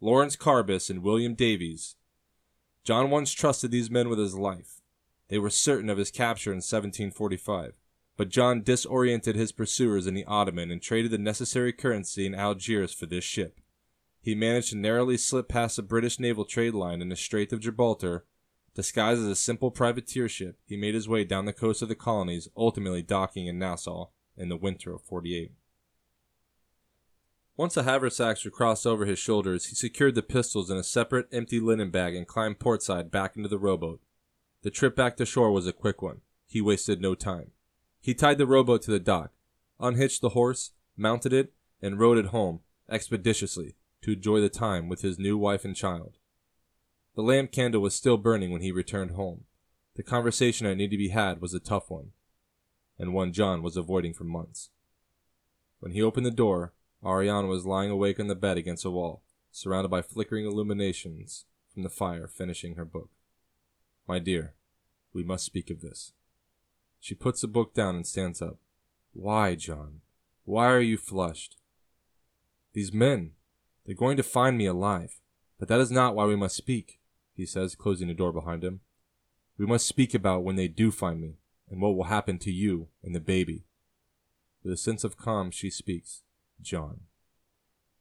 Lawrence 0.00 0.36
Carbis 0.36 0.88
and 0.88 1.02
William 1.02 1.34
Davies. 1.34 1.96
John 2.84 3.10
once 3.10 3.32
trusted 3.32 3.72
these 3.72 3.90
men 3.90 4.08
with 4.08 4.20
his 4.20 4.36
life. 4.36 4.80
They 5.26 5.40
were 5.40 5.50
certain 5.50 5.90
of 5.90 5.98
his 5.98 6.12
capture 6.12 6.52
in 6.52 6.58
1745, 6.58 7.72
but 8.16 8.28
John 8.28 8.62
disoriented 8.62 9.34
his 9.34 9.50
pursuers 9.50 10.06
in 10.06 10.14
the 10.14 10.24
Ottoman 10.24 10.70
and 10.70 10.80
traded 10.80 11.10
the 11.10 11.18
necessary 11.18 11.72
currency 11.72 12.26
in 12.26 12.34
Algiers 12.36 12.94
for 12.94 13.06
this 13.06 13.24
ship. 13.24 13.59
He 14.20 14.34
managed 14.34 14.70
to 14.70 14.76
narrowly 14.76 15.16
slip 15.16 15.48
past 15.48 15.76
the 15.76 15.82
British 15.82 16.20
naval 16.20 16.44
trade 16.44 16.74
line 16.74 17.00
in 17.00 17.08
the 17.08 17.16
Strait 17.16 17.52
of 17.52 17.60
Gibraltar. 17.60 18.26
Disguised 18.74 19.20
as 19.22 19.26
a 19.26 19.34
simple 19.34 19.70
privateer 19.70 20.28
ship, 20.28 20.58
he 20.64 20.76
made 20.76 20.94
his 20.94 21.08
way 21.08 21.24
down 21.24 21.44
the 21.44 21.52
coast 21.52 21.82
of 21.82 21.88
the 21.88 21.94
colonies, 21.94 22.48
ultimately 22.56 23.02
docking 23.02 23.46
in 23.46 23.58
Nassau 23.58 24.10
in 24.36 24.48
the 24.48 24.56
winter 24.56 24.94
of 24.94 25.02
48. 25.02 25.52
Once 27.56 27.74
the 27.74 27.82
haversacks 27.82 28.44
were 28.44 28.50
crossed 28.50 28.86
over 28.86 29.04
his 29.04 29.18
shoulders, 29.18 29.66
he 29.66 29.74
secured 29.74 30.14
the 30.14 30.22
pistols 30.22 30.70
in 30.70 30.76
a 30.76 30.84
separate 30.84 31.26
empty 31.32 31.58
linen 31.58 31.90
bag 31.90 32.14
and 32.14 32.26
climbed 32.26 32.60
portside 32.60 33.10
back 33.10 33.36
into 33.36 33.48
the 33.48 33.58
rowboat. 33.58 34.00
The 34.62 34.70
trip 34.70 34.94
back 34.94 35.16
to 35.16 35.26
shore 35.26 35.50
was 35.50 35.66
a 35.66 35.72
quick 35.72 36.00
one. 36.00 36.20
He 36.46 36.60
wasted 36.60 37.00
no 37.00 37.14
time. 37.14 37.50
He 38.00 38.14
tied 38.14 38.38
the 38.38 38.46
rowboat 38.46 38.82
to 38.82 38.90
the 38.90 39.00
dock, 39.00 39.32
unhitched 39.78 40.20
the 40.20 40.30
horse, 40.30 40.72
mounted 40.96 41.32
it, 41.32 41.52
and 41.82 41.98
rode 41.98 42.18
it 42.18 42.26
home 42.26 42.60
expeditiously, 42.90 43.76
enjoy 44.12 44.40
the 44.40 44.48
time 44.48 44.88
with 44.88 45.02
his 45.02 45.18
new 45.18 45.36
wife 45.36 45.64
and 45.64 45.76
child. 45.76 46.18
The 47.14 47.22
lamp 47.22 47.52
candle 47.52 47.82
was 47.82 47.94
still 47.94 48.16
burning 48.16 48.50
when 48.50 48.62
he 48.62 48.72
returned 48.72 49.12
home. 49.12 49.44
The 49.96 50.02
conversation 50.02 50.66
that 50.66 50.76
needed 50.76 50.92
to 50.92 50.98
be 50.98 51.08
had 51.08 51.40
was 51.40 51.52
a 51.52 51.60
tough 51.60 51.90
one, 51.90 52.12
and 52.98 53.12
one 53.12 53.32
John 53.32 53.62
was 53.62 53.76
avoiding 53.76 54.14
for 54.14 54.24
months. 54.24 54.70
When 55.80 55.92
he 55.92 56.02
opened 56.02 56.26
the 56.26 56.30
door, 56.30 56.72
Aryana 57.02 57.48
was 57.48 57.66
lying 57.66 57.90
awake 57.90 58.20
on 58.20 58.28
the 58.28 58.34
bed 58.34 58.56
against 58.56 58.84
a 58.84 58.90
wall, 58.90 59.22
surrounded 59.50 59.88
by 59.88 60.02
flickering 60.02 60.46
illuminations 60.46 61.46
from 61.72 61.82
the 61.82 61.88
fire, 61.88 62.28
finishing 62.28 62.76
her 62.76 62.84
book. 62.84 63.10
My 64.06 64.18
dear, 64.18 64.54
we 65.12 65.22
must 65.24 65.44
speak 65.44 65.70
of 65.70 65.80
this. 65.80 66.12
She 67.00 67.14
puts 67.14 67.40
the 67.40 67.48
book 67.48 67.74
down 67.74 67.96
and 67.96 68.06
stands 68.06 68.42
up. 68.42 68.58
Why, 69.12 69.54
John? 69.54 70.02
Why 70.44 70.66
are 70.66 70.80
you 70.80 70.96
flushed? 70.96 71.56
These 72.72 72.92
men, 72.92 73.32
they're 73.84 73.94
going 73.94 74.16
to 74.16 74.22
find 74.22 74.56
me 74.56 74.66
alive. 74.66 75.20
But 75.58 75.68
that 75.68 75.80
is 75.80 75.90
not 75.90 76.14
why 76.14 76.24
we 76.24 76.36
must 76.36 76.56
speak, 76.56 77.00
he 77.34 77.44
says, 77.46 77.74
closing 77.74 78.08
the 78.08 78.14
door 78.14 78.32
behind 78.32 78.64
him. 78.64 78.80
We 79.58 79.66
must 79.66 79.86
speak 79.86 80.14
about 80.14 80.42
when 80.42 80.56
they 80.56 80.68
do 80.68 80.90
find 80.90 81.20
me, 81.20 81.34
and 81.68 81.80
what 81.80 81.94
will 81.94 82.04
happen 82.04 82.38
to 82.38 82.50
you 82.50 82.88
and 83.02 83.14
the 83.14 83.20
baby. 83.20 83.64
With 84.62 84.72
a 84.72 84.78
sense 84.78 85.04
of 85.04 85.16
calm, 85.16 85.50
she 85.50 85.70
speaks. 85.70 86.22
John. 86.62 87.00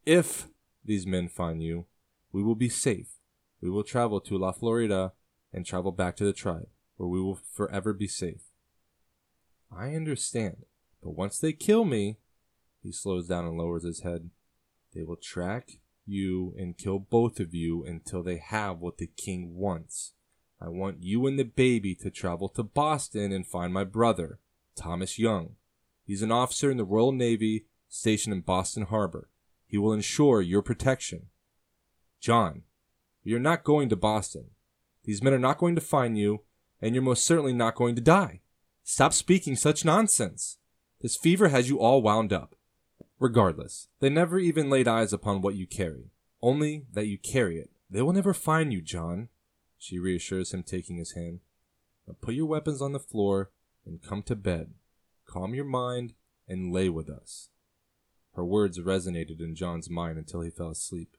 If 0.06 0.48
these 0.84 1.06
men 1.06 1.28
find 1.28 1.62
you, 1.62 1.86
we 2.32 2.44
will 2.44 2.56
be 2.56 2.70
safe. 2.70 3.18
We 3.62 3.70
will 3.70 3.84
travel 3.84 4.22
to 4.22 4.38
La 4.38 4.52
Florida 4.52 5.14
and 5.52 5.66
travel 5.66 5.92
back 5.92 6.16
to 6.18 6.26
the 6.26 6.34
tribe, 6.34 6.68
where 6.98 7.10
we 7.10 7.22
will 7.22 7.40
forever 7.54 7.94
be 7.94 8.08
safe. 8.08 8.42
I 9.72 9.96
understand, 9.96 10.66
but 11.04 11.12
once 11.12 11.40
they 11.40 11.54
kill 11.54 11.86
me, 11.86 12.18
he 12.82 12.92
slows 12.92 13.28
down 13.28 13.46
and 13.46 13.58
lowers 13.58 13.84
his 13.84 14.02
head. 14.02 14.30
They 14.93 15.03
will 15.03 15.17
track 15.17 15.79
you 16.05 16.53
and 16.58 16.77
kill 16.77 17.00
both 17.00 17.39
of 17.39 17.53
you 17.53 17.86
until 17.86 18.24
they 18.24 18.38
have 18.38 18.79
what 18.79 18.98
the 18.98 19.08
king 19.08 19.55
wants. 19.55 20.13
I 20.62 20.67
want 20.67 21.03
you 21.03 21.25
and 21.27 21.39
the 21.39 21.43
baby 21.43 21.96
to 21.96 22.10
travel 22.10 22.50
to 22.50 22.63
Boston 22.63 23.31
and 23.31 23.48
find 23.48 23.74
my 23.74 23.84
brother, 23.84 24.39
Thomas 24.75 25.17
Young. 25.17 25.55
He's 26.03 26.22
an 26.22 26.31
officer 26.31 26.72
in 26.72 26.77
the 26.77 26.84
Royal 26.84 27.12
Navy 27.12 27.65
stationed 27.88 28.34
in 28.34 28.41
Boston 28.41 28.84
Harbor. 28.84 29.29
He 29.67 29.77
will 29.77 29.93
ensure 29.93 30.41
your 30.41 30.62
protection. 30.62 31.27
John, 32.19 32.63
we 33.24 33.34
are 33.34 33.39
not 33.39 33.63
going 33.63 33.89
to 33.89 33.96
Boston. 33.96 34.48
These 35.05 35.24
men 35.24 35.34
are 35.34 35.39
not 35.39 35.60
going 35.60 35.75
to 35.75 35.81
find 35.81 36.17
you, 36.17 36.41
and 36.81 36.93
you're 36.93 37.03
most 37.03 37.25
certainly 37.25 37.53
not 37.53 37.75
going 37.75 37.96
to 37.96 38.01
die. 38.01 38.41
Stop 38.84 39.13
speaking 39.13 39.55
such 39.55 39.86
nonsense. 39.86 40.58
This 41.01 41.15
fever 41.15 41.50
has 41.50 41.69
you 41.69 41.79
all 41.79 42.01
wound 42.01 42.34
up. 42.34 42.55
Regardless, 43.20 43.90
they 44.00 44.10
never 44.10 44.40
even 44.40 44.70
laid 44.70 44.88
eyes 44.88 45.12
upon 45.12 45.42
what 45.42 45.56
you 45.56 45.68
carry, 45.68 46.12
only 46.42 46.86
that 46.94 47.08
you 47.08 47.18
carry 47.18 47.60
it. 47.60 47.70
They 47.90 48.02
will 48.02 48.14
never 48.14 48.34
find 48.34 48.72
you, 48.72 48.82
John, 48.82 49.28
she 49.78 50.00
reassures 50.00 50.54
him, 50.54 50.64
taking 50.64 50.98
his 50.98 51.14
hand. 51.14 51.40
Now 52.08 52.16
put 52.22 52.36
your 52.36 52.46
weapons 52.46 52.82
on 52.82 52.94
the 52.94 53.00
floor 53.00 53.52
and 53.86 54.02
come 54.02 54.24
to 54.24 54.36
bed. 54.36 54.74
Calm 55.26 55.54
your 55.54 55.66
mind 55.66 56.14
and 56.48 56.74
lay 56.74 56.90
with 56.90 57.10
us. 57.10 57.50
Her 58.36 58.46
words 58.46 58.80
resonated 58.80 59.40
in 59.40 59.56
John's 59.56 59.90
mind 59.90 60.18
until 60.18 60.42
he 60.42 60.50
fell 60.50 60.70
asleep. 60.70 61.18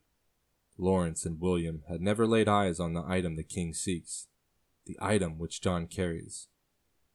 Lawrence 0.78 1.26
and 1.26 1.40
William 1.40 1.82
had 1.88 2.00
never 2.00 2.26
laid 2.26 2.48
eyes 2.48 2.80
on 2.80 2.94
the 2.94 3.04
item 3.06 3.36
the 3.36 3.42
king 3.42 3.74
seeks, 3.74 4.28
the 4.86 4.96
item 5.00 5.38
which 5.38 5.60
John 5.60 5.86
carries. 5.86 6.48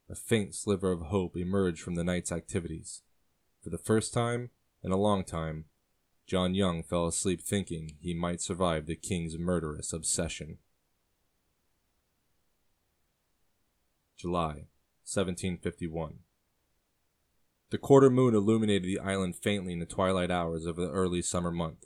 A 0.10 0.16
faint 0.16 0.54
sliver 0.54 0.92
of 0.92 1.08
hope 1.08 1.36
emerged 1.36 1.82
from 1.82 1.96
the 1.96 2.04
night's 2.04 2.32
activities. 2.32 3.02
For 3.64 3.72
the 3.72 3.80
first 3.80 4.14
time, 4.14 4.52
in 4.86 4.92
a 4.92 4.98
long 4.98 5.24
time, 5.24 5.66
John 6.28 6.54
Young 6.54 6.84
fell 6.84 7.08
asleep 7.08 7.42
thinking 7.42 7.98
he 8.00 8.14
might 8.14 8.40
survive 8.40 8.86
the 8.86 8.96
king's 8.96 9.36
murderous 9.36 9.92
obsession. 9.92 10.60
July 14.16 14.68
1751. 15.04 16.20
The 17.72 17.78
quarter 17.80 18.12
moon 18.12 18.36
illuminated 18.36 18.84
the 18.84 19.00
island 19.00 19.36
faintly 19.36 19.74
in 19.74 19.80
the 19.80 19.88
twilight 19.88 20.30
hours 20.30 20.68
of 20.68 20.76
the 20.76 20.92
early 20.92 21.24
summer 21.24 21.52
month. 21.52 21.86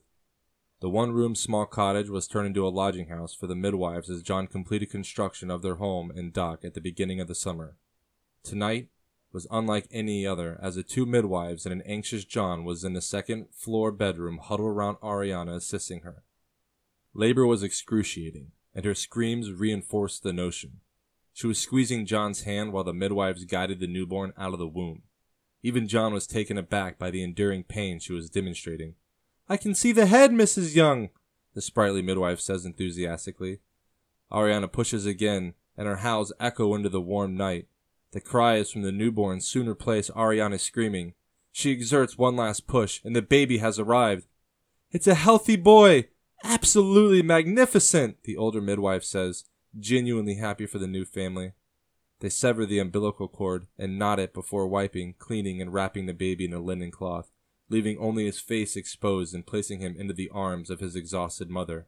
The 0.82 0.90
one 0.90 1.14
room 1.14 1.36
small 1.36 1.66
cottage 1.66 2.10
was 2.10 2.28
turned 2.28 2.48
into 2.48 2.68
a 2.68 2.70
lodging 2.70 3.08
house 3.08 3.34
for 3.34 3.48
the 3.48 3.56
midwives 3.56 4.10
as 4.10 4.24
John 4.24 4.46
completed 4.48 4.90
construction 4.90 5.50
of 5.50 5.62
their 5.62 5.76
home 5.76 6.12
and 6.12 6.34
dock 6.34 6.66
at 6.66 6.74
the 6.74 6.82
beginning 6.82 7.22
of 7.22 7.30
the 7.30 7.36
summer. 7.36 7.78
Tonight, 8.44 8.90
was 9.32 9.48
unlike 9.52 9.88
any 9.92 10.26
other, 10.26 10.60
as 10.62 10.76
the 10.76 10.84
two 10.84 11.06
midwives 11.06 11.66
and 11.66 11.74
an 11.74 11.86
anxious 11.86 12.26
John 12.26 12.64
was 12.64 12.84
in 12.84 12.94
the 12.94 13.02
second 13.02 13.48
floor 13.54 13.92
bedroom 13.92 14.40
huddled 14.42 14.70
around 14.70 14.98
Aryana 14.98 15.56
assisting 15.56 16.02
her. 16.02 16.24
Labor 17.14 17.46
was 17.46 17.64
excruciating, 17.64 18.52
and 18.74 18.86
her 18.86 18.96
screams 18.96 19.52
reinforced 19.52 20.24
the 20.24 20.34
notion. 20.34 20.82
She 21.34 21.48
was 21.48 21.60
squeezing 21.60 22.06
John's 22.06 22.42
hand 22.42 22.74
while 22.74 22.84
the 22.84 22.94
midwives 22.94 23.46
guided 23.46 23.80
the 23.80 23.88
newborn 23.88 24.34
out 24.38 24.54
of 24.54 24.60
the 24.60 24.68
womb. 24.68 25.04
Even 25.62 25.88
John 25.88 26.14
was 26.14 26.28
taken 26.28 26.58
aback 26.58 26.98
by 26.98 27.12
the 27.12 27.24
enduring 27.24 27.64
pain 27.64 28.00
she 28.00 28.14
was 28.14 28.30
demonstrating. 28.30 28.96
I 29.48 29.58
can 29.58 29.76
see 29.76 29.92
the 29.92 30.06
head, 30.06 30.32
Mrs. 30.32 30.76
Young, 30.76 31.10
the 31.54 31.62
sprightly 31.62 32.02
midwife 32.02 32.40
says 32.40 32.66
enthusiastically. 32.66 33.60
Ariana 34.32 34.72
pushes 34.72 35.06
again, 35.06 35.54
and 35.76 35.88
her 35.88 35.98
howls 35.98 36.32
echo 36.40 36.76
into 36.76 36.90
the 36.90 37.02
warm 37.02 37.36
night, 37.36 37.68
the 38.12 38.22
cries 38.22 38.72
from 38.72 38.82
the 38.82 38.92
newborn 38.92 39.42
soon 39.42 39.68
replace 39.68 40.10
Aryana's 40.10 40.64
screaming. 40.64 41.14
She 41.52 41.72
exerts 41.72 42.18
one 42.18 42.36
last 42.36 42.68
push, 42.68 43.02
and 43.04 43.16
the 43.16 43.22
baby 43.22 43.58
has 43.60 43.80
arrived. 43.80 44.26
It's 44.92 45.08
a 45.08 45.16
healthy 45.16 45.56
boy! 45.56 46.08
Absolutely 46.44 47.22
magnificent, 47.22 48.24
the 48.24 48.38
older 48.38 48.62
midwife 48.62 49.04
says, 49.04 49.46
genuinely 49.78 50.36
happy 50.36 50.66
for 50.66 50.80
the 50.80 50.88
new 50.88 51.06
family. 51.06 51.54
They 52.20 52.30
sever 52.30 52.66
the 52.66 52.80
umbilical 52.80 53.28
cord 53.28 53.68
and 53.78 54.00
knot 54.00 54.20
it 54.20 54.34
before 54.34 54.68
wiping, 54.68 55.16
cleaning, 55.20 55.62
and 55.62 55.74
wrapping 55.74 56.06
the 56.06 56.14
baby 56.14 56.46
in 56.46 56.54
a 56.54 56.60
linen 56.60 56.92
cloth, 56.92 57.32
leaving 57.70 57.98
only 57.98 58.26
his 58.26 58.40
face 58.40 58.76
exposed 58.76 59.34
and 59.34 59.46
placing 59.46 59.80
him 59.80 59.96
into 59.98 60.14
the 60.14 60.30
arms 60.34 60.70
of 60.70 60.80
his 60.80 60.96
exhausted 60.96 61.50
mother. 61.50 61.88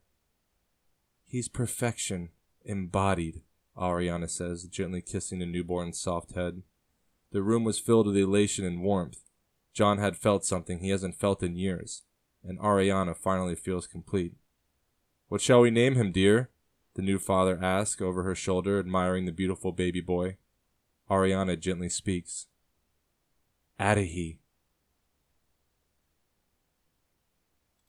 He's 1.25 1.49
perfection, 1.49 2.29
embodied, 2.63 3.41
Aryana 3.81 4.29
says, 4.29 4.63
gently 4.65 5.01
kissing 5.01 5.39
the 5.39 5.45
newborn's 5.45 5.99
soft 5.99 6.35
head. 6.35 6.61
The 7.31 7.41
room 7.41 7.63
was 7.63 7.79
filled 7.79 8.07
with 8.07 8.17
elation 8.17 8.63
and 8.63 8.81
warmth. 8.81 9.21
John 9.73 9.97
had 9.97 10.17
felt 10.17 10.45
something 10.45 10.79
he 10.79 10.89
hasn't 10.89 11.19
felt 11.19 11.41
in 11.41 11.55
years, 11.55 12.03
and 12.43 12.59
Aryana 12.59 13.15
finally 13.15 13.55
feels 13.55 13.87
complete. 13.87 14.33
What 15.29 15.41
shall 15.41 15.61
we 15.61 15.71
name 15.71 15.95
him, 15.95 16.11
dear? 16.11 16.49
The 16.95 17.01
new 17.01 17.17
father 17.17 17.57
asks 17.61 18.01
over 18.01 18.23
her 18.23 18.35
shoulder, 18.35 18.77
admiring 18.79 19.25
the 19.25 19.31
beautiful 19.31 19.71
baby 19.71 20.01
boy. 20.01 20.37
Aryana 21.09 21.59
gently 21.59 21.89
speaks. 21.89 22.47
Adahy. 23.79 24.40